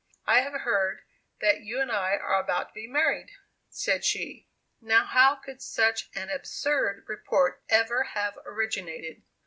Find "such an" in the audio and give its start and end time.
5.61-6.31